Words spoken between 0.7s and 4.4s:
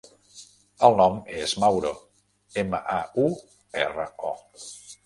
El nom és Mauro: ema, a, u, erra, o.